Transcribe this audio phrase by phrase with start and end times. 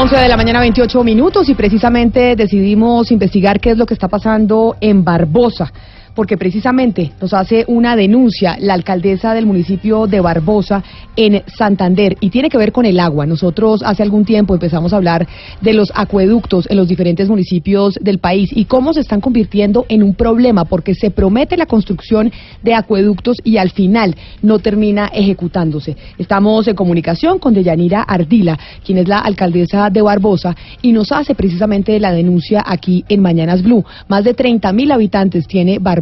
[0.00, 4.08] 11 de la mañana, 28 minutos, y precisamente decidimos investigar qué es lo que está
[4.08, 5.70] pasando en Barbosa
[6.14, 10.82] porque precisamente nos hace una denuncia la alcaldesa del municipio de Barbosa
[11.16, 13.26] en Santander y tiene que ver con el agua.
[13.26, 15.26] Nosotros hace algún tiempo empezamos a hablar
[15.60, 20.02] de los acueductos en los diferentes municipios del país y cómo se están convirtiendo en
[20.02, 22.32] un problema porque se promete la construcción
[22.62, 25.96] de acueductos y al final no termina ejecutándose.
[26.18, 31.34] Estamos en comunicación con Deyanira Ardila, quien es la alcaldesa de Barbosa y nos hace
[31.34, 33.84] precisamente la denuncia aquí en Mañanas Blue.
[34.08, 35.99] Más de 30 mil habitantes tiene Barbosa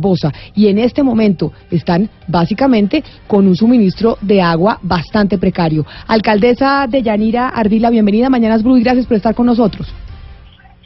[0.55, 5.85] y en este momento están básicamente con un suministro de agua bastante precario.
[6.07, 9.93] Alcaldesa de Yanira Ardila, bienvenida Mañanas Blue y gracias por estar con nosotros.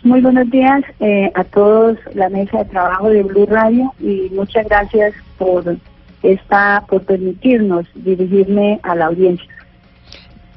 [0.04, 4.66] Muy buenos días eh, a todos la mesa de trabajo de Blue Radio y muchas
[4.68, 5.76] gracias por
[6.22, 9.46] esta por permitirnos dirigirme a la audiencia.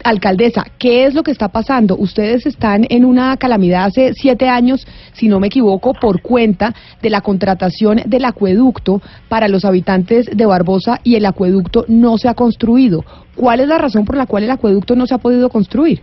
[0.06, 1.98] Alcaldesa, ¿qué es lo que está pasando?
[1.98, 7.10] Ustedes están en una calamidad hace siete años, si no me equivoco, por cuenta de
[7.10, 12.36] la contratación del acueducto para los habitantes de Barbosa y el acueducto no se ha
[12.36, 13.04] construido.
[13.36, 16.02] ¿Cuál es la razón por la cual el acueducto no se ha podido construir?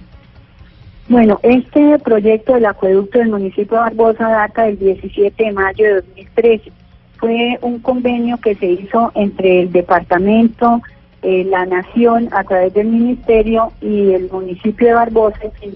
[1.09, 5.95] Bueno, este proyecto del acueducto del municipio de Barbosa data del 17 de mayo de
[5.95, 6.73] 2013.
[7.19, 10.83] Fue un convenio que se hizo entre el departamento,
[11.23, 15.75] eh, la Nación a través del Ministerio y el municipio de Barbosa, en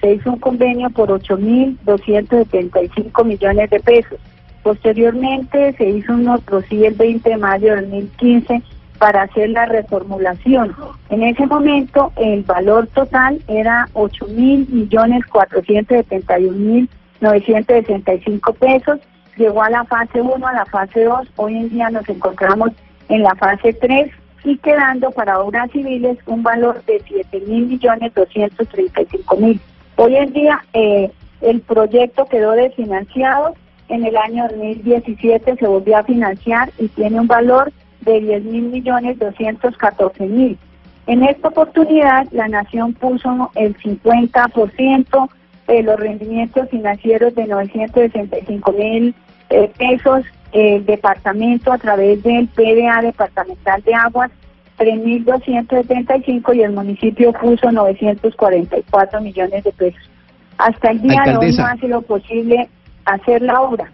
[0.00, 4.18] Se hizo un convenio por 8.275 millones de pesos.
[4.64, 8.62] Posteriormente se hizo un otro, sí, el 20 de mayo de 2015
[8.98, 10.74] para hacer la reformulación.
[11.10, 16.88] En ese momento el valor total era 8 mil millones 471 mil
[17.20, 18.98] 965 pesos.
[19.36, 21.28] Llegó a la fase 1, a la fase 2.
[21.36, 22.70] Hoy en día nos encontramos
[23.08, 24.10] en la fase 3
[24.44, 29.60] y quedando para obras civiles un valor de 7 mil millones 235 mil.
[29.96, 33.54] Hoy en día eh, el proyecto quedó desfinanciado,
[33.88, 38.62] en el año 2017 se volvió a financiar y tiene un valor de 10 mil
[38.64, 40.58] millones 214 mil.
[41.06, 45.28] En esta oportunidad la Nación puso el 50%
[45.66, 49.14] de los rendimientos financieros de 965 mil
[49.50, 54.30] eh, pesos el departamento a través del PDA Departamental de Aguas
[54.78, 60.10] 3.275 y el municipio puso 944 millones de pesos.
[60.58, 62.68] Hasta el día de hoy no hace lo posible
[63.04, 63.92] hacer la obra.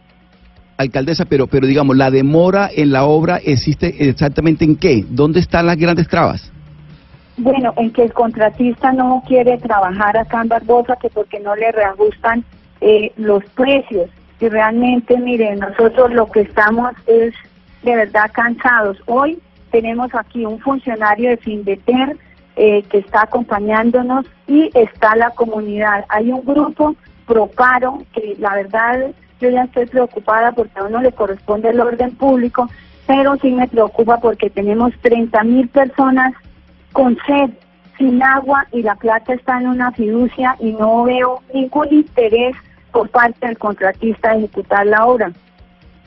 [0.77, 5.05] Alcaldesa, pero, pero digamos, la demora en la obra existe exactamente en qué?
[5.09, 6.53] ¿Dónde están las grandes trabas?
[7.37, 11.73] Bueno, en que el contratista no quiere trabajar acá en Barbosa, que porque no le
[11.73, 12.45] reajustan
[12.81, 14.11] eh, los precios
[14.41, 17.35] y realmente, miren, nosotros lo que estamos es
[17.83, 18.97] de verdad cansados.
[19.07, 19.39] Hoy
[19.71, 22.17] tenemos aquí un funcionario de Findeter
[22.57, 26.05] eh, que está acompañándonos y está la comunidad.
[26.09, 26.97] Hay un grupo
[27.27, 31.81] pro paro que la verdad yo ya estoy preocupada porque a uno le corresponde el
[31.81, 32.69] orden público,
[33.07, 36.33] pero sí me preocupa porque tenemos 30 mil personas
[36.93, 37.51] con sed,
[37.99, 42.57] sin agua y la plata está en una fiducia y no veo ningún interés
[42.93, 45.33] por parte del contratista ejecutar la obra.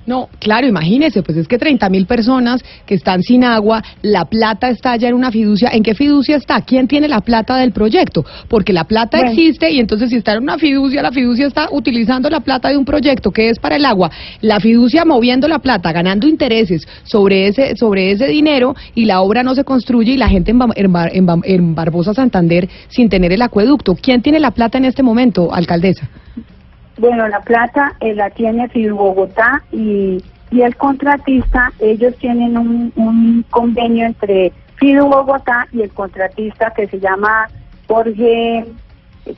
[0.05, 4.69] No, claro, imagínese, pues es que 30 mil personas que están sin agua, la plata
[4.69, 5.69] está ya en una fiducia.
[5.71, 6.61] ¿En qué fiducia está?
[6.61, 8.25] ¿Quién tiene la plata del proyecto?
[8.49, 12.29] Porque la plata existe y entonces si está en una fiducia, la fiducia está utilizando
[12.29, 14.11] la plata de un proyecto que es para el agua.
[14.41, 19.41] La fiducia moviendo la plata, ganando intereses sobre ese, sobre ese dinero y la obra
[19.41, 23.95] no se construye y la gente en, en, en Barbosa Santander sin tener el acueducto.
[23.95, 26.09] ¿Quién tiene la plata en este momento, alcaldesa?
[26.97, 32.93] Bueno, la plata eh, la tiene Fidu Bogotá y, y el contratista, ellos tienen un,
[32.95, 37.49] un convenio entre Fidu Bogotá y el contratista que se llama
[37.87, 38.65] Jorge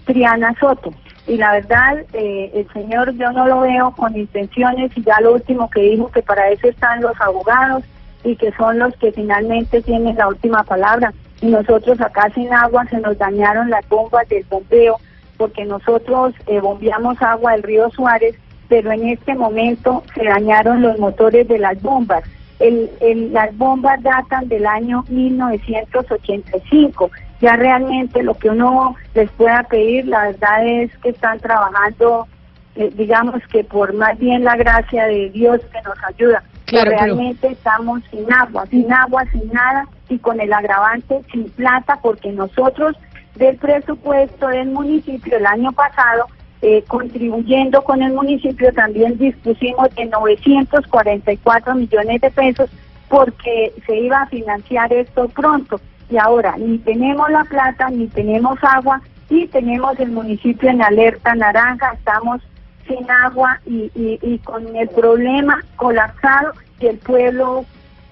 [0.06, 0.92] Triana Soto.
[1.28, 5.34] Y la verdad, eh, el señor yo no lo veo con intenciones y ya lo
[5.34, 7.84] último que dijo que para eso están los abogados
[8.24, 11.14] y que son los que finalmente tienen la última palabra.
[11.42, 14.98] Y nosotros acá sin agua se nos dañaron las bombas del bombeo
[15.38, 18.36] porque nosotros eh, bombeamos agua del río Suárez,
[18.68, 22.24] pero en este momento se dañaron los motores de las bombas.
[22.60, 22.90] El,
[23.34, 27.12] las bombas datan del año 1985.
[27.42, 32.28] Ya realmente lo que uno les pueda pedir, la verdad es que están trabajando,
[32.76, 36.44] eh, digamos que por más bien la gracia de Dios que nos ayuda.
[36.66, 42.00] Claro, realmente estamos sin agua, sin agua, sin nada y con el agravante sin plata
[42.02, 42.98] porque nosotros
[43.36, 46.28] del presupuesto del municipio el año pasado,
[46.62, 52.70] eh, contribuyendo con el municipio, también dispusimos de 944 millones de pesos
[53.10, 55.80] porque se iba a financiar esto pronto.
[56.10, 61.36] Y ahora ni tenemos la plata, ni tenemos agua, y tenemos el municipio en alerta
[61.36, 62.42] naranja, estamos
[62.88, 67.66] sin agua y, y, con el problema colapsado y el pueblo,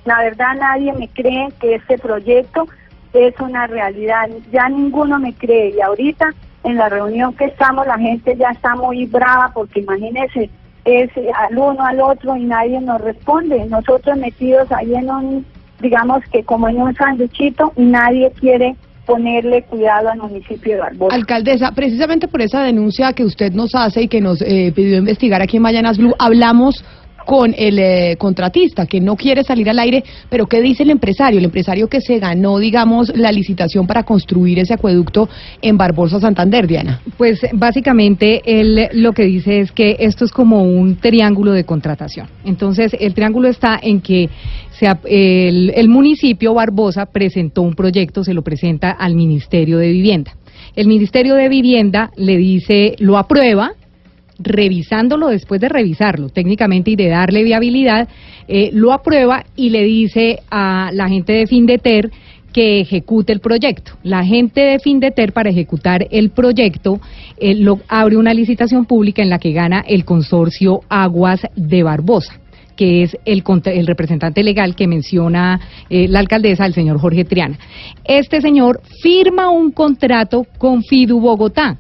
[0.06, 2.68] la verdad nadie me cree que este proyecto
[3.14, 5.74] es una realidad, ya ninguno me cree.
[5.76, 6.34] Y ahorita
[6.64, 10.50] en la reunión que estamos la gente ya está muy brava porque imagínense
[10.86, 15.46] es al uno al otro y nadie nos responde, nosotros metidos ahí en un,
[15.82, 18.76] digamos que como en un sanduchito nadie quiere
[19.06, 21.16] ponerle cuidado al municipio de Barbosa.
[21.16, 25.42] Alcaldesa, precisamente por esa denuncia que usted nos hace y que nos eh, pidió investigar
[25.42, 26.84] aquí en Mayanas Blue, hablamos
[27.26, 31.40] con el eh, contratista que no quiere salir al aire, pero ¿qué dice el empresario?
[31.40, 35.30] El empresario que se ganó, digamos, la licitación para construir ese acueducto
[35.62, 37.02] en Barbosa, Santander, Diana.
[37.18, 42.28] Pues básicamente él lo que dice es que esto es como un triángulo de contratación.
[42.46, 44.30] Entonces, el triángulo está en que
[45.06, 50.36] el, el municipio Barbosa presentó un proyecto, se lo presenta al Ministerio de Vivienda.
[50.76, 53.74] El Ministerio de Vivienda le dice, lo aprueba,
[54.40, 58.08] revisándolo después de revisarlo técnicamente y de darle viabilidad,
[58.48, 62.12] eh, lo aprueba y le dice a la gente de Findeter
[62.52, 63.94] que ejecute el proyecto.
[64.04, 67.02] La gente de Findeter para ejecutar el proyecto
[67.38, 72.40] eh, lo, abre una licitación pública en la que gana el consorcio Aguas de Barbosa
[72.76, 75.60] que es el, el representante legal que menciona
[75.92, 77.60] eh, la alcaldesa, el señor Jorge Triana.
[78.04, 81.78] Este señor firma un contrato con Fidu Bogotá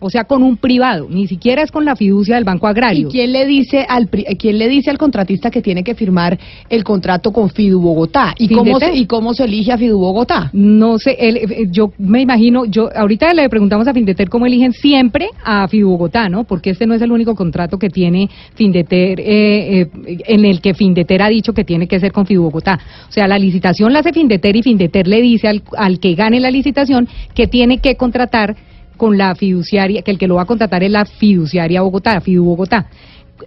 [0.00, 3.08] o sea, con un privado, ni siquiera es con la fiducia del Banco Agrario.
[3.08, 6.38] ¿Y quién le dice al quién le dice al contratista que tiene que firmar
[6.68, 8.34] el contrato con Fidu Bogotá?
[8.38, 10.50] ¿Y cómo se, y cómo se elige a Fidu Bogotá?
[10.54, 15.28] No sé, eh, yo me imagino, yo ahorita le preguntamos a Findeter cómo eligen siempre
[15.44, 16.44] a Fidu Bogotá, ¿no?
[16.44, 19.90] Porque este no es el único contrato que tiene Findeter eh, eh,
[20.26, 22.80] en el que Findeter ha dicho que tiene que ser con Fidu Bogotá.
[23.08, 26.40] O sea, la licitación la hace Findeter y Findeter le dice al, al que gane
[26.40, 28.56] la licitación que tiene que contratar
[29.00, 32.44] con la fiduciaria, que el que lo va a contratar es la fiduciaria Bogotá, Fidu
[32.44, 32.90] Bogotá.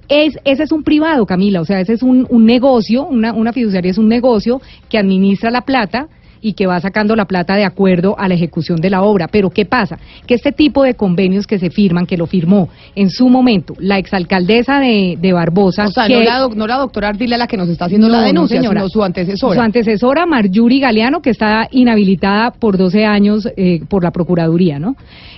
[0.09, 3.53] Es, ese es un privado, Camila, o sea, ese es un, un negocio, una, una
[3.53, 6.07] fiduciaria es un negocio que administra la plata
[6.43, 9.29] y que va sacando la plata de acuerdo a la ejecución de la obra.
[9.29, 9.97] Pero ¿qué pasa?
[10.27, 13.97] Que este tipo de convenios que se firman, que lo firmó en su momento la
[13.97, 15.85] exalcaldesa de, de Barbosa...
[15.85, 18.61] O sea, no, la, no la doctora Ardila la que nos está haciendo la denuncia,
[18.61, 19.55] sino su antecesora.
[19.55, 24.95] Su antecesora, Marjuri Galeano, que está inhabilitada por 12 años eh, por la Procuraduría, ¿no?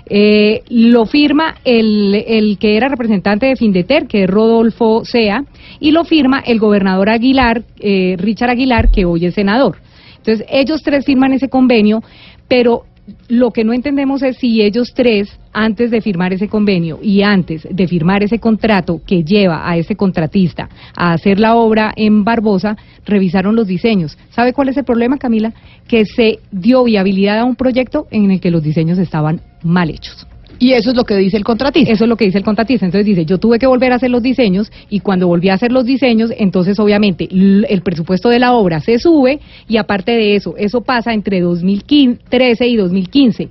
[0.08, 5.44] Eh, lo firma el, el que era representante de Findeter, que es Rodolfo Sea,
[5.80, 9.78] y lo firma el gobernador Aguilar, eh, Richard Aguilar, que hoy es senador.
[10.26, 12.02] Entonces, ellos tres firman ese convenio,
[12.48, 12.86] pero
[13.28, 17.68] lo que no entendemos es si ellos tres, antes de firmar ese convenio y antes
[17.70, 22.76] de firmar ese contrato que lleva a ese contratista a hacer la obra en Barbosa,
[23.06, 24.18] revisaron los diseños.
[24.32, 25.54] ¿Sabe cuál es el problema, Camila?
[25.88, 30.28] Que se dio viabilidad a un proyecto en el que los diseños estaban mal hechos.
[30.60, 31.92] Y eso es lo que dice el contratista.
[31.92, 32.86] Eso es lo que dice el contratista.
[32.86, 35.72] Entonces dice, yo tuve que volver a hacer los diseños y cuando volví a hacer
[35.72, 40.56] los diseños, entonces obviamente el presupuesto de la obra se sube y aparte de eso,
[40.58, 43.50] eso pasa entre 2013 y 2015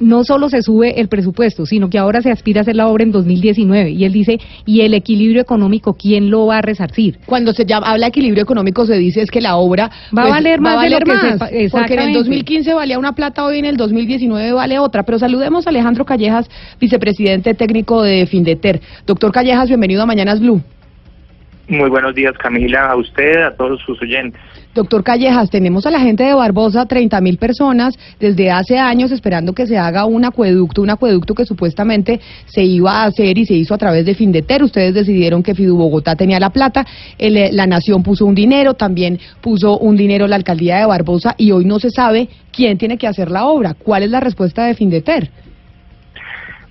[0.00, 3.04] no solo se sube el presupuesto, sino que ahora se aspira a hacer la obra
[3.04, 3.90] en 2019.
[3.90, 7.18] Y él dice, ¿y el equilibrio económico quién lo va a resarcir?
[7.26, 10.30] Cuando se habla de equilibrio económico se dice es que la obra va a pues,
[10.30, 13.76] valer más, de lo que porque en el 2015 valía una plata, hoy en el
[13.76, 15.02] 2019 vale otra.
[15.04, 16.48] Pero saludemos a Alejandro Callejas,
[16.80, 18.80] vicepresidente técnico de Findeter.
[19.06, 20.62] Doctor Callejas, bienvenido a Mañanas Blue.
[21.68, 24.40] Muy buenos días, Camila, a usted, a todos sus oyentes.
[24.72, 29.52] Doctor Callejas, tenemos a la gente de Barbosa, 30 mil personas, desde hace años esperando
[29.52, 33.54] que se haga un acueducto, un acueducto que supuestamente se iba a hacer y se
[33.54, 34.62] hizo a través de Findeter.
[34.62, 36.86] Ustedes decidieron que Fidu Bogotá tenía la plata,
[37.18, 41.50] eh, la Nación puso un dinero, también puso un dinero la alcaldía de Barbosa y
[41.50, 43.74] hoy no se sabe quién tiene que hacer la obra.
[43.74, 45.30] ¿Cuál es la respuesta de Findeter?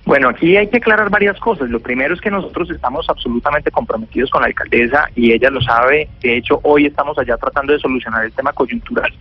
[0.06, 1.68] Bueno, aquí hay que aclarar varias cosas.
[1.68, 6.08] Lo primero es que nosotros estamos absolutamente comprometidos con la alcaldesa y ella lo sabe.
[6.20, 9.12] De hecho, hoy estamos allá tratando de solucionar el tema coyuntural,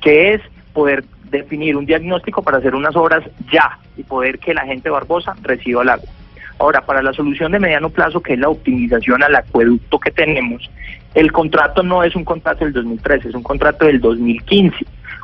[0.00, 0.40] que es
[0.72, 4.94] poder definir un diagnóstico para hacer unas obras ya y poder que la gente de
[4.94, 6.08] Barbosa reciba el agua.
[6.58, 10.70] Ahora, para la solución de mediano plazo, que es la optimización al acueducto que tenemos,
[11.12, 14.78] el contrato no es un contrato del 2013, es un contrato del 2015,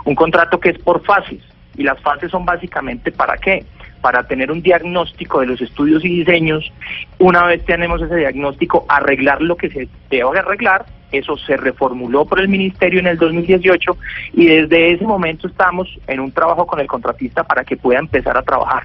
[0.04, 1.40] un contrato que es por fases.
[1.78, 3.64] Y las fases son básicamente para qué?
[4.02, 6.70] Para tener un diagnóstico de los estudios y diseños.
[7.18, 10.84] Una vez tenemos ese diagnóstico, arreglar lo que se debe arreglar.
[11.12, 13.96] Eso se reformuló por el Ministerio en el 2018
[14.34, 18.36] y desde ese momento estamos en un trabajo con el contratista para que pueda empezar
[18.36, 18.82] a trabajar.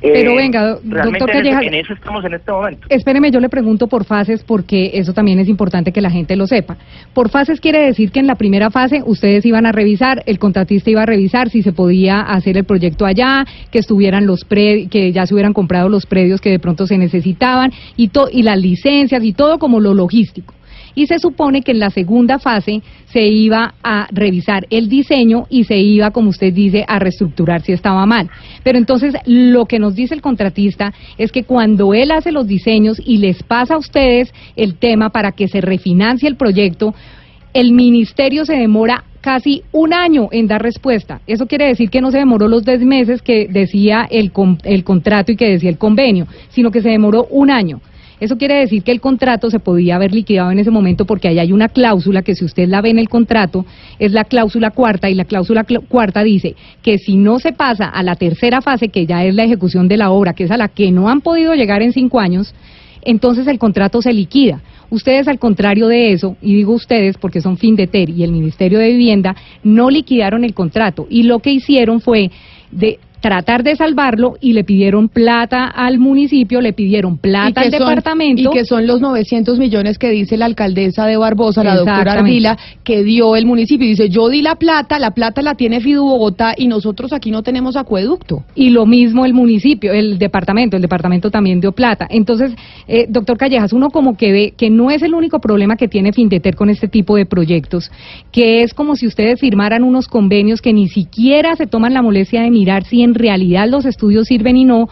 [0.00, 1.62] Pero Eh, venga, do- realmente doctor Callejas.
[1.64, 2.86] en eso estamos en este momento.
[2.90, 6.46] Espéreme, yo le pregunto por fases porque eso también es importante que la gente lo
[6.46, 6.76] sepa.
[7.14, 10.90] Por fases quiere decir que en la primera fase ustedes iban a revisar, el contratista
[10.90, 15.12] iba a revisar si se podía hacer el proyecto allá, que estuvieran los pre, que
[15.12, 18.58] ya se hubieran comprado los predios que de pronto se necesitaban y to- y las
[18.58, 20.54] licencias y todo como lo logístico.
[20.96, 25.62] Y se supone que en la segunda fase se iba a revisar el diseño y
[25.64, 28.28] se iba, como usted dice, a reestructurar si estaba mal.
[28.64, 33.00] Pero entonces lo que nos dice el contratista es que cuando él hace los diseños
[33.04, 36.94] y les pasa a ustedes el tema para que se refinancie el proyecto,
[37.52, 41.20] el ministerio se demora casi un año en dar respuesta.
[41.26, 44.30] Eso quiere decir que no se demoró los 10 meses que decía el,
[44.62, 47.80] el contrato y que decía el convenio, sino que se demoró un año.
[48.18, 51.38] Eso quiere decir que el contrato se podía haber liquidado en ese momento porque ahí
[51.38, 53.66] hay una cláusula que si usted la ve en el contrato
[53.98, 57.86] es la cláusula cuarta y la cláusula cl- cuarta dice que si no se pasa
[57.88, 60.56] a la tercera fase que ya es la ejecución de la obra, que es a
[60.56, 62.54] la que no han podido llegar en cinco años,
[63.02, 64.62] entonces el contrato se liquida.
[64.88, 68.88] Ustedes, al contrario de eso, y digo ustedes porque son Findeter y el Ministerio de
[68.92, 72.30] Vivienda, no liquidaron el contrato y lo que hicieron fue
[72.70, 77.80] de tratar de salvarlo y le pidieron plata al municipio, le pidieron plata al son-
[77.80, 78.40] departamento.
[78.40, 82.12] y que son los 900 millones que dice la alcaldesa de Barbosa, la doctora.
[82.12, 83.84] Ardila, que dio el municipio.
[83.84, 87.42] Dice, yo di la plata, la plata la tiene Fidu Bogotá y nosotros aquí no
[87.42, 88.44] tenemos acueducto.
[88.54, 92.06] y lo mismo el municipio, el departamento, el departamento también dio plata.
[92.08, 92.52] Entonces,
[92.86, 96.12] eh, doctor Callejas, uno como que ve que no es el único problema que tiene
[96.12, 97.90] Findeter con este tipo de proyectos,
[98.30, 102.42] que es como si ustedes firmaran unos convenios que ni siquiera se toman la molestia
[102.42, 104.88] de mirar si en realidad los estudios sirven y no.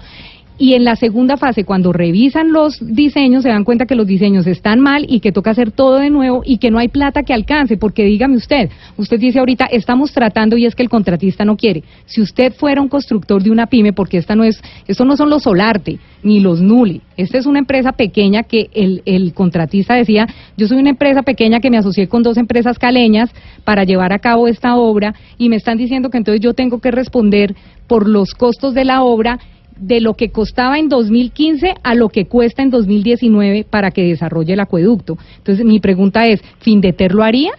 [0.57, 4.47] Y en la segunda fase, cuando revisan los diseños, se dan cuenta que los diseños
[4.47, 7.35] están mal y que toca hacer todo de nuevo y que no hay plata que
[7.35, 11.57] alcance, porque dígame usted, usted dice ahorita, estamos tratando y es que el contratista no
[11.57, 11.83] quiere.
[12.07, 15.29] Si usted fuera un constructor de una pyme, porque esta no es, esto no son
[15.29, 20.27] los Solarte ni los Nuli, esta es una empresa pequeña que el, el contratista decía,
[20.57, 23.31] yo soy una empresa pequeña que me asocié con dos empresas caleñas
[23.65, 26.93] para llevar a cabo esta obra y me están diciendo que entonces yo tengo que
[26.93, 27.55] responder
[27.87, 29.39] por los costos de la obra
[29.77, 34.55] de lo que costaba en 2015 a lo que cuesta en 2019 para que desarrolle
[34.55, 35.19] el acueducto.
[35.39, 37.53] Entonces, mi pregunta es, ¿Findeter lo haría?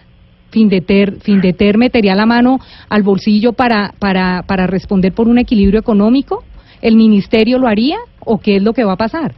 [0.50, 6.44] ¿Findeter, Findeter metería la mano al bolsillo para, para, para responder por un equilibrio económico?
[6.80, 7.98] ¿El ministerio lo haría?
[8.20, 9.34] ¿O qué es lo que va a pasar?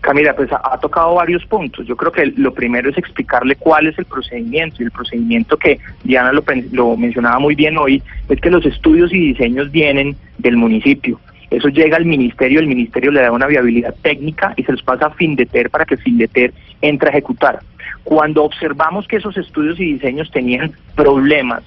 [0.00, 1.84] Camila, pues ha, tocado varios puntos.
[1.86, 4.76] Yo creo que lo primero es explicarle cuál es el procedimiento.
[4.78, 9.12] Y el procedimiento que Diana lo, lo mencionaba muy bien hoy es que los estudios
[9.12, 11.18] y diseños vienen del municipio.
[11.50, 15.06] Eso llega al ministerio, el ministerio le da una viabilidad técnica y se los pasa
[15.06, 17.60] a Findeter para que Findeter entre a ejecutar.
[18.04, 21.62] Cuando observamos que esos estudios y diseños tenían problemas,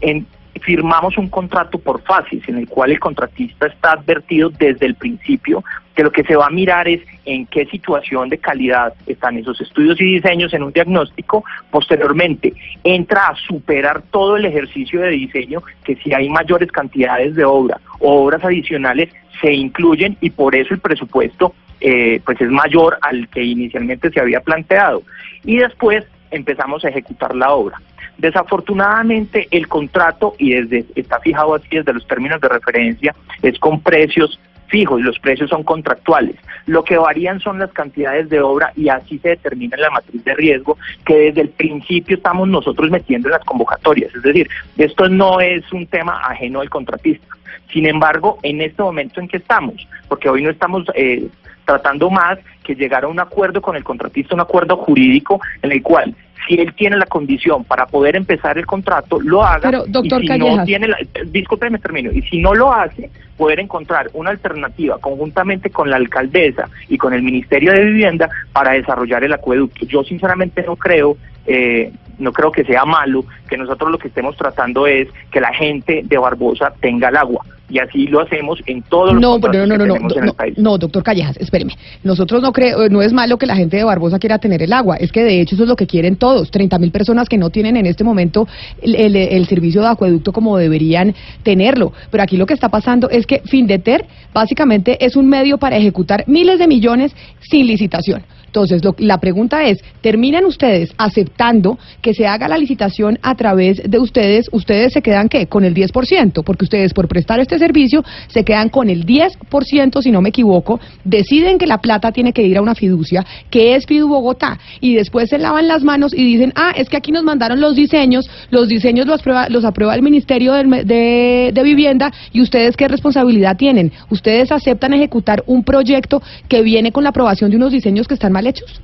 [0.00, 0.26] en-
[0.60, 5.62] firmamos un contrato por fases en el cual el contratista está advertido desde el principio
[5.96, 9.58] que lo que se va a mirar es en qué situación de calidad están esos
[9.62, 11.42] estudios y diseños en un diagnóstico.
[11.70, 12.52] Posteriormente,
[12.84, 17.80] entra a superar todo el ejercicio de diseño, que si hay mayores cantidades de obra
[17.98, 19.08] o obras adicionales,
[19.40, 24.20] se incluyen y por eso el presupuesto eh, pues es mayor al que inicialmente se
[24.20, 25.02] había planteado.
[25.44, 27.80] Y después empezamos a ejecutar la obra.
[28.18, 33.80] Desafortunadamente el contrato, y desde está fijado así desde los términos de referencia, es con
[33.80, 36.36] precios fijos, los precios son contractuales.
[36.66, 40.34] Lo que varían son las cantidades de obra y así se determina la matriz de
[40.34, 44.14] riesgo que desde el principio estamos nosotros metiendo en las convocatorias.
[44.14, 47.26] Es decir, esto no es un tema ajeno al contratista.
[47.72, 49.74] Sin embargo, en este momento en que estamos,
[50.08, 51.28] porque hoy no estamos eh,
[51.64, 55.82] tratando más que llegar a un acuerdo con el contratista, un acuerdo jurídico en el
[55.82, 56.14] cual
[56.46, 59.70] si él tiene la condición para poder empezar el contrato, lo haga.
[59.70, 62.10] Pero, doctor y si no tiene la, discúlpeme, termino.
[62.12, 67.12] Y si no lo hace, poder encontrar una alternativa conjuntamente con la alcaldesa y con
[67.12, 69.86] el Ministerio de Vivienda para desarrollar el acueducto.
[69.86, 74.36] Yo sinceramente no creo, eh, no creo que sea malo que nosotros lo que estemos
[74.36, 77.44] tratando es que la gente de Barbosa tenga el agua.
[77.68, 80.22] Y así lo hacemos en todos los No, contratos pero no, no, que tenemos no,
[80.22, 80.56] en el país.
[80.56, 81.74] no, doctor Callejas, espéreme.
[82.04, 84.96] Nosotros no creo, no es malo que la gente de Barbosa quiera tener el agua,
[84.96, 86.50] es que de hecho eso es lo que quieren todos.
[86.52, 88.46] 30 mil personas que no tienen en este momento
[88.80, 91.12] el, el- el servicio de acueducto como deberían
[91.42, 91.92] tenerlo.
[92.10, 96.22] Pero aquí lo que está pasando es que Findeter básicamente es un medio para ejecutar
[96.28, 97.16] miles de millones
[97.50, 98.22] sin licitación.
[98.56, 103.82] Entonces, lo, la pregunta es, ¿terminan ustedes aceptando que se haga la licitación a través
[103.84, 104.48] de ustedes?
[104.50, 105.46] ¿Ustedes se quedan qué?
[105.46, 110.10] Con el 10%, porque ustedes por prestar este servicio se quedan con el 10%, si
[110.10, 113.84] no me equivoco, deciden que la plata tiene que ir a una fiducia, que es
[113.84, 117.24] Fidu Bogotá, y después se lavan las manos y dicen, ah, es que aquí nos
[117.24, 122.40] mandaron los diseños, los diseños los aprueba, los aprueba el Ministerio de, de Vivienda, y
[122.40, 123.92] ustedes qué responsabilidad tienen?
[124.08, 128.32] ¿Ustedes aceptan ejecutar un proyecto que viene con la aprobación de unos diseños que están
[128.32, 128.80] mal hechos?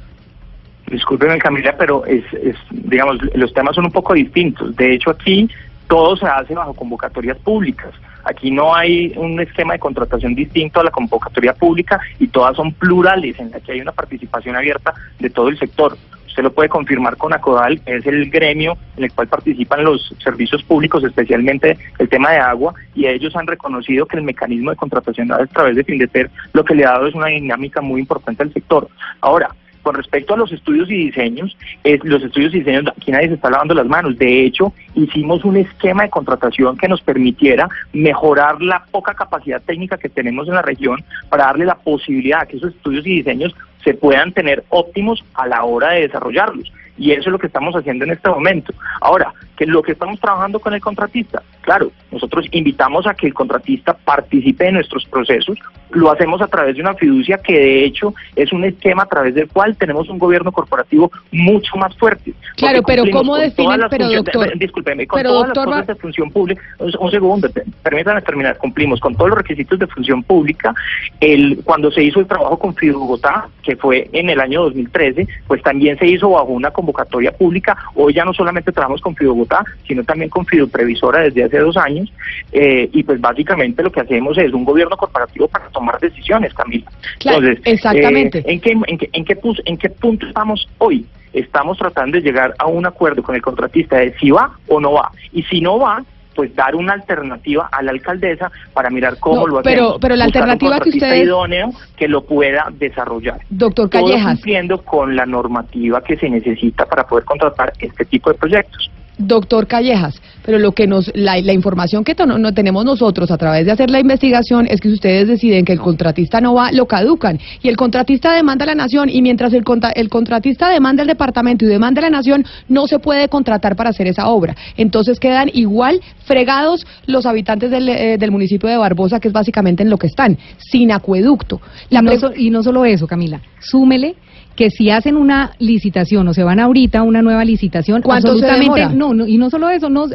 [0.87, 4.76] Discúlpeme, Camila, pero es, es, digamos, los temas son un poco distintos.
[4.76, 5.49] De hecho, aquí
[5.88, 7.92] todo se hace bajo convocatorias públicas.
[8.25, 12.73] Aquí no hay un esquema de contratación distinto a la convocatoria pública y todas son
[12.73, 15.97] plurales, en la que hay una participación abierta de todo el sector.
[16.32, 20.62] Usted lo puede confirmar con ACODAL, es el gremio en el cual participan los servicios
[20.62, 25.30] públicos, especialmente el tema de agua, y ellos han reconocido que el mecanismo de contratación
[25.30, 28.52] a través de Findeter lo que le ha dado es una dinámica muy importante al
[28.54, 28.88] sector.
[29.20, 29.50] Ahora,
[29.82, 33.34] con respecto a los estudios y diseños, es, los estudios y diseños aquí nadie se
[33.34, 34.16] está lavando las manos.
[34.16, 39.98] De hecho, hicimos un esquema de contratación que nos permitiera mejorar la poca capacidad técnica
[39.98, 43.54] que tenemos en la región para darle la posibilidad a que esos estudios y diseños
[43.84, 46.72] se puedan tener óptimos a la hora de desarrollarlos.
[46.98, 48.72] Y eso es lo que estamos haciendo en este momento.
[49.00, 53.34] Ahora, que lo que estamos trabajando con el contratista, claro, nosotros invitamos a que el
[53.34, 55.58] contratista participe en nuestros procesos,
[55.90, 59.34] lo hacemos a través de una fiducia que de hecho es un esquema a través
[59.34, 62.32] del cual tenemos un gobierno corporativo mucho más fuerte.
[62.56, 67.10] Claro, pero ¿cómo definen, pero doctor, discúlpeme, con todas las cosas de función pública, un
[67.10, 67.48] segundo,
[67.82, 70.74] permítanme terminar, cumplimos con todos los requisitos de función pública,
[71.20, 75.26] el cuando se hizo el trabajo con Fidu Bogotá, que fue en el año 2013,
[75.47, 79.35] pues también se hizo bajo una convocatoria pública, hoy ya no solamente trabajamos con Fidu
[79.35, 82.12] Bogotá, sino también con Fidu Previsora desde hace dos años,
[82.52, 86.91] eh, y pues básicamente lo que hacemos es un gobierno corporativo para tomar decisiones, Camila.
[87.25, 88.38] Entonces, exactamente.
[88.38, 91.07] Eh, ¿en, qué, en, qué, en, qué, ¿En qué punto estamos hoy?
[91.33, 94.93] Estamos tratando de llegar a un acuerdo con el contratista de si va o no
[94.93, 95.11] va.
[95.33, 99.58] Y si no va, pues dar una alternativa a la alcaldesa para mirar cómo lo
[99.58, 99.64] hacemos.
[99.64, 101.24] Pero, pero la alternativa que ustedes...
[101.24, 103.40] idóneo que lo pueda desarrollar.
[103.50, 104.36] Doctor Callejas.
[104.36, 108.90] cumpliendo con la normativa que se necesita para poder contratar este tipo de proyectos.
[109.19, 113.66] Doctor Callejas, pero lo que nos, la, la información que no, tenemos nosotros a través
[113.66, 116.87] de hacer la investigación es que si ustedes deciden que el contratista no va, lo
[116.87, 117.38] caducan.
[117.62, 119.64] Y el contratista demanda a la nación y mientras el,
[119.95, 123.90] el contratista demanda el departamento y demanda a la nación, no se puede contratar para
[123.90, 124.57] hacer esa obra.
[124.76, 129.83] Entonces quedan igual fregados los habitantes del, eh, del municipio de Barbosa, que es básicamente
[129.83, 131.60] en lo que están, sin acueducto.
[131.91, 134.17] y, no y no solo eso, Camila, súmele
[134.56, 139.15] que si hacen una licitación o se van ahorita a una nueva licitación, absolutamente no,
[139.15, 140.06] no, y no solo eso, no,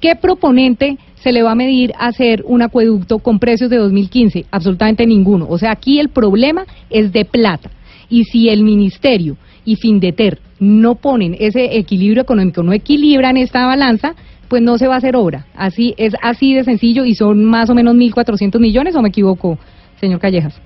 [0.00, 4.46] ¿qué proponente se le va a medir hacer un acueducto con precios de 2015?
[4.50, 5.46] Absolutamente ninguno.
[5.48, 7.70] O sea, aquí el problema es de plata.
[8.08, 14.14] Y si el ministerio y Findeter no ponen ese equilibrio económico, no equilibran esta balanza,
[14.48, 15.46] pues no se va a hacer obra.
[15.54, 19.58] Así es así de sencillo y son más o menos 1.400 millones, ¿o me equivoco,
[19.98, 20.60] señor Callejas?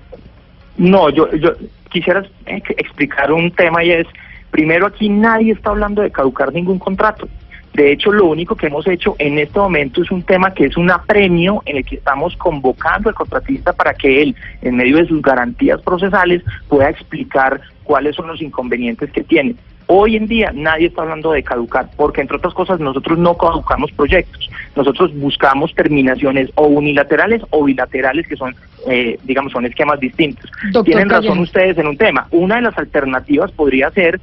[0.77, 1.51] No, yo, yo
[1.89, 4.07] quisiera explicar un tema y es,
[4.51, 7.27] primero aquí nadie está hablando de caducar ningún contrato.
[7.73, 10.77] De hecho, lo único que hemos hecho en este momento es un tema que es
[10.77, 15.05] un apremio en el que estamos convocando al contratista para que él, en medio de
[15.05, 19.55] sus garantías procesales, pueda explicar cuáles son los inconvenientes que tiene.
[19.87, 23.91] Hoy en día nadie está hablando de caducar, porque entre otras cosas nosotros no caducamos
[23.93, 24.49] proyectos.
[24.75, 28.53] Nosotros buscamos terminaciones o unilaterales o bilaterales, que son,
[28.87, 30.51] eh, digamos, son esquemas distintos.
[30.83, 32.27] Tienen razón ustedes en un tema.
[32.31, 34.19] Una de las alternativas podría ser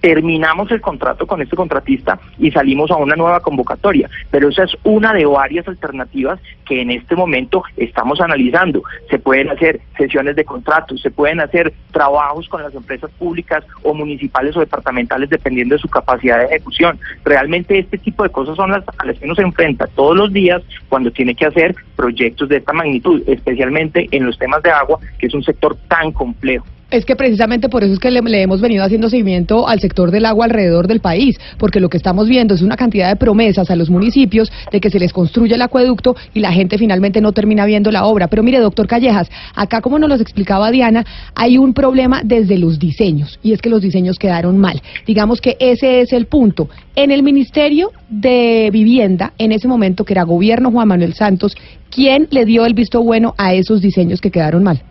[0.00, 4.08] terminamos el contrato con este contratista y salimos a una nueva convocatoria.
[4.30, 8.82] Pero esa es una de varias alternativas que en este momento estamos analizando.
[9.08, 13.94] Se pueden hacer sesiones de contratos, se pueden hacer trabajos con las empresas públicas o
[13.94, 16.98] municipales o departamentales dependiendo de su capacidad de ejecución.
[17.24, 20.32] Realmente este tipo de cosas son las a las que uno se enfrenta todos los
[20.32, 24.98] días cuando tiene que hacer proyectos de esta magnitud, especialmente en los temas de agua,
[25.18, 26.66] que es un sector tan complejo.
[26.90, 30.26] Es que precisamente por eso es que le, hemos venido haciendo seguimiento al sector del
[30.26, 33.76] agua alrededor del país, porque lo que estamos viendo es una cantidad de promesas a
[33.76, 37.64] los municipios de que se les construye el acueducto y la gente finalmente no termina
[37.64, 38.26] viendo la obra.
[38.26, 41.04] Pero mire, doctor Callejas, acá como nos lo explicaba Diana,
[41.36, 44.82] hay un problema desde los diseños, y es que los diseños quedaron mal.
[45.06, 46.68] Digamos que ese es el punto.
[46.96, 51.56] En el Ministerio de Vivienda, en ese momento que era gobierno Juan Manuel Santos,
[51.88, 54.82] ¿quién le dio el visto bueno a esos diseños que quedaron mal?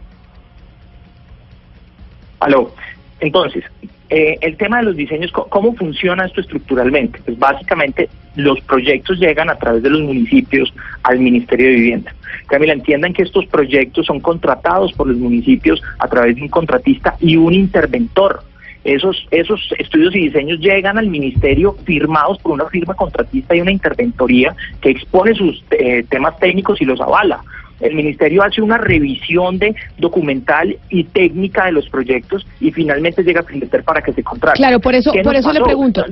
[2.40, 2.72] Aló.
[3.20, 3.64] Entonces,
[4.12, 7.20] Eh, el tema de los diseños, ¿cómo funciona esto estructuralmente?
[7.24, 10.74] Pues básicamente los proyectos llegan a través de los municipios
[11.04, 12.16] al Ministerio de Vivienda.
[12.48, 17.18] Camila, entiendan que estos proyectos son contratados por los municipios a través de un contratista
[17.20, 18.42] y un interventor.
[18.84, 23.72] Esos, esos estudios y diseños llegan al ministerio firmados por una firma contratista y una
[23.72, 27.42] interventoría que expone sus eh, temas técnicos y los avala.
[27.80, 33.42] El ministerio hace una revisión de documental y técnica de los proyectos y finalmente llega
[33.42, 34.58] a Findeter para que se contrate.
[34.58, 36.06] Claro, por eso, por eso le pregunto.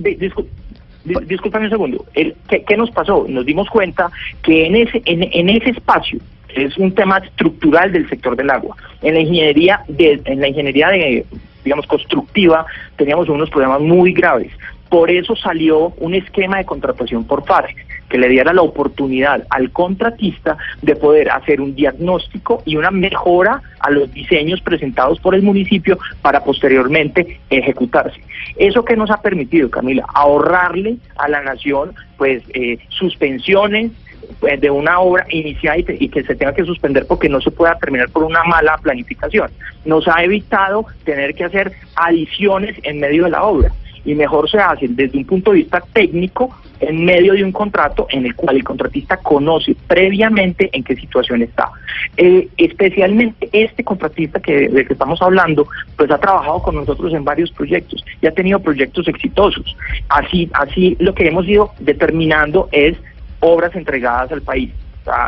[1.25, 2.05] discúlpame un segundo.
[2.13, 3.25] ¿qué, nos pasó?
[3.27, 4.09] Nos dimos cuenta
[4.43, 8.75] que en ese, en, ese espacio es un tema estructural del sector del agua.
[9.01, 11.25] En la ingeniería de, en la ingeniería de
[11.67, 14.51] digamos, constructiva, teníamos unos problemas muy graves.
[14.89, 17.75] Por eso salió un esquema de contratación por FARC
[18.09, 23.61] que le diera la oportunidad al contratista de poder hacer un diagnóstico y una mejora
[23.79, 28.21] a los diseños presentados por el municipio para posteriormente ejecutarse.
[28.55, 33.91] Eso que nos ha permitido, Camila, ahorrarle a la nación pues eh, suspensiones,
[34.39, 37.77] pues, de una obra iniciada y, que se tenga que suspender porque no se pueda
[37.77, 39.51] terminar por una mala planificación.
[39.85, 43.71] Nos ha evitado tener que hacer adiciones en medio de la obra
[44.07, 48.07] y mejor se hacen desde un punto de vista técnico en medio de un contrato
[48.09, 51.69] en el cual el contratista conoce previamente en qué situación está.
[52.15, 55.67] Eh, especialmente este contratista que, del que estamos hablando,
[55.97, 59.75] pues ha trabajado con nosotros en varios proyectos y ha tenido proyectos exitosos.
[60.07, 62.95] Así, así lo que hemos ido determinando es
[63.41, 64.71] obras entregadas al país.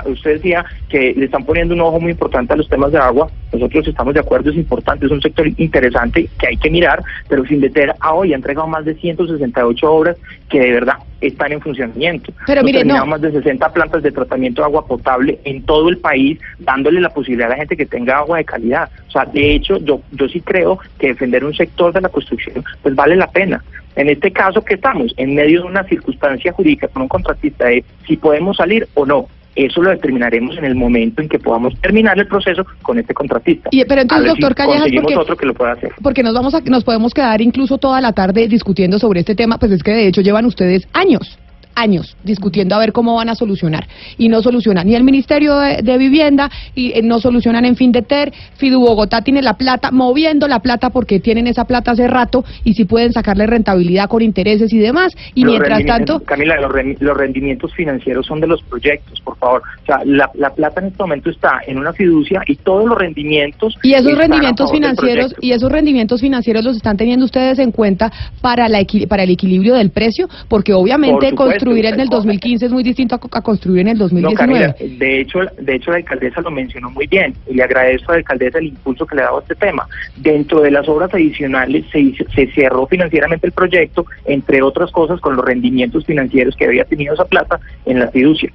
[0.05, 3.29] Usted decía que le están poniendo un ojo muy importante a los temas de agua.
[3.51, 7.43] Nosotros estamos de acuerdo, es importante, es un sector interesante que hay que mirar, pero
[7.43, 10.17] Findeter a hoy ha entregado más de 168 obras
[10.49, 12.31] que de verdad están en funcionamiento.
[12.45, 13.05] Pero mire, no.
[13.05, 17.09] más de 60 plantas de tratamiento de agua potable en todo el país, dándole la
[17.09, 18.89] posibilidad a la gente que tenga agua de calidad.
[19.07, 22.63] O sea, de hecho, yo, yo sí creo que defender un sector de la construcción,
[22.81, 23.63] pues vale la pena.
[23.95, 27.83] En este caso que estamos, en medio de una circunstancia jurídica con un contratista de
[28.07, 29.27] si podemos salir o no.
[29.55, 33.69] Eso lo determinaremos en el momento en que podamos terminar el proceso con este contratista.
[33.71, 35.91] Y, pero entonces, doctor Callejas, porque, otro que lo pueda hacer.
[36.01, 39.57] Porque nos vamos a, nos podemos quedar incluso toda la tarde discutiendo sobre este tema,
[39.57, 41.39] pues es que de hecho llevan ustedes años
[41.75, 43.87] años discutiendo a ver cómo van a solucionar.
[44.17, 48.01] Y no solucionan ni el Ministerio de, Vivienda, y eh, no solucionan en fin de
[48.01, 48.31] ter.
[48.55, 52.73] Fidu Bogotá tiene la plata, moviendo la plata porque tienen esa plata hace rato y
[52.73, 55.15] si pueden sacarle rentabilidad con intereses y demás.
[55.35, 56.19] Y mientras tanto.
[56.21, 59.61] Camila, los, rendimientos financieros son de los proyectos, por favor.
[59.83, 63.77] O sea, la, plata en este momento está en una fiducia y todos los rendimientos.
[63.83, 68.67] Y esos rendimientos financieros, y esos rendimientos financieros los están teniendo ustedes en cuenta para,
[68.67, 73.15] la, para el equilibrio del precio, porque obviamente construir en el 2015 es muy distinto
[73.15, 74.75] a, construir en el 2019.
[74.97, 78.19] de hecho, de hecho la alcaldesa lo mencionó muy bien y le agradezco a la
[78.19, 79.87] alcaldesa el impulso que le ha dado a este tema.
[80.17, 85.35] Dentro de las obras adicionales se, se cerró financieramente el proyecto, entre otras cosas con
[85.35, 88.51] los rendimientos financieros que había tenido esa plata en la fiducia.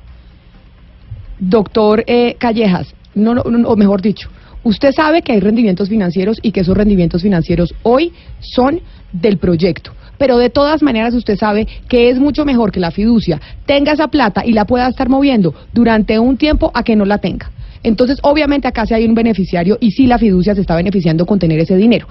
[1.38, 4.30] Doctor eh, Callejas, no, o mejor dicho,
[4.62, 8.80] usted sabe que hay rendimientos financieros y que esos rendimientos financieros hoy son
[9.12, 13.40] del proyecto pero de todas maneras usted sabe que es mucho mejor que la fiducia
[13.66, 17.18] tenga esa plata y la pueda estar moviendo durante un tiempo a que no la
[17.18, 17.50] tenga.
[17.82, 21.38] Entonces, obviamente acá sí hay un beneficiario y sí la fiducia se está beneficiando con
[21.38, 22.08] tener ese dinero.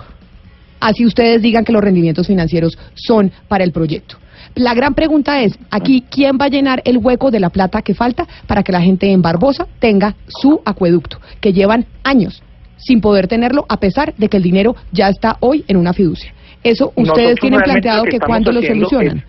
[0.80, 4.18] Así ustedes digan que los rendimientos financieros son para el proyecto.
[4.56, 7.96] La gran pregunta es, aquí, ¿quién va a llenar el hueco de la plata que
[7.96, 12.44] falta para que la gente en Barbosa tenga su acueducto, que llevan años
[12.78, 16.34] sin poder tenerlo a pesar de que el dinero ya está hoy en una fiducia?
[16.64, 19.24] Eso ustedes tienen planteado que, cuando lo solucionan.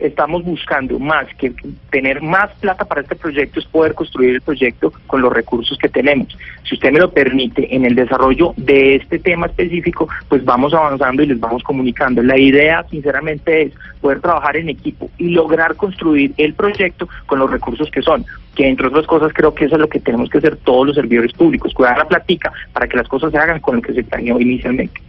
[0.00, 1.52] estamos buscando más que
[1.90, 5.88] tener más plata para este proyecto es poder construir el proyecto con los recursos que
[5.88, 6.36] tenemos.
[6.64, 11.22] Si usted me lo permite, en el desarrollo de este tema específico, pues vamos avanzando
[11.22, 12.22] y les vamos comunicando.
[12.22, 17.50] La idea, sinceramente, es poder trabajar en equipo y lograr construir el proyecto con los
[17.50, 20.38] recursos que son que entre otras cosas creo que eso es lo que tenemos que
[20.38, 23.76] hacer todos los servidores públicos, cuidar la platica para que las cosas se hagan con
[23.76, 25.00] lo que se planeó inicialmente.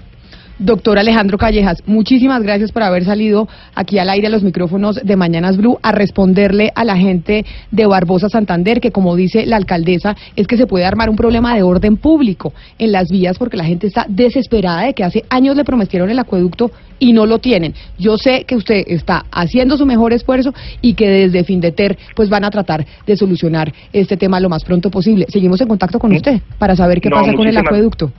[0.58, 5.16] Doctor Alejandro Callejas, muchísimas gracias por haber salido aquí al aire a los micrófonos de
[5.18, 10.16] Mañanas Blue a responderle a la gente de Barbosa Santander, que como dice la alcaldesa,
[10.38, 13.66] es que se puede armar un problema de orden público en las vías porque la
[13.66, 17.74] gente está desesperada de que hace años le prometieron el acueducto y no lo tienen.
[17.98, 22.44] Yo sé que usted está haciendo su mejor esfuerzo y que desde Findeter pues van
[22.44, 25.26] a tratar de solucionar este tema lo más pronto posible.
[25.30, 28.12] Seguimos en contacto con usted para saber qué pasa con el acueducto.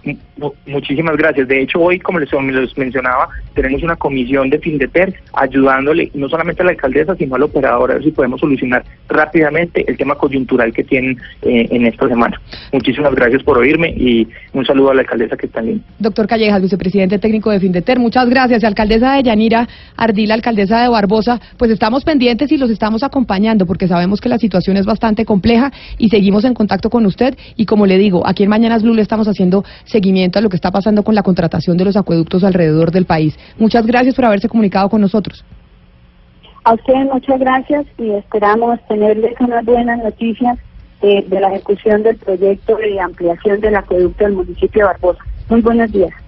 [0.67, 1.49] Muchísimas gracias.
[1.49, 2.31] De hecho, hoy, como les,
[2.77, 7.91] mencionaba, tenemos una comisión de Findeter ayudándole no solamente a la alcaldesa, sino al operador
[7.91, 12.41] a ver si podemos solucionar rápidamente el tema coyuntural que tienen eh, en esta semana.
[12.73, 15.85] Muchísimas gracias por oírme y un saludo a la alcaldesa que está en línea.
[15.99, 21.41] Doctor Callejas, vicepresidente técnico de Findeter, muchas gracias vicealcaldesa de Yanira Ardila, alcaldesa de Barbosa,
[21.57, 25.71] pues estamos pendientes y los estamos acompañando porque sabemos que la situación es bastante compleja
[25.99, 29.29] y seguimos en contacto con usted y como le digo, aquí en Mañanas Blue estamos
[29.29, 33.07] haciendo seguimiento a lo que está pasando con la contratación de los acueductos alrededor del
[33.07, 33.39] país.
[33.59, 35.45] Muchas gracias por haberse comunicado con nosotros.
[36.65, 40.59] A ustedes muchas gracias y esperamos tenerles unas buenas noticias
[41.01, 45.23] de, de la ejecución del proyecto de ampliación del acueducto del municipio de Barbosa.
[45.49, 46.26] Muy buenos días.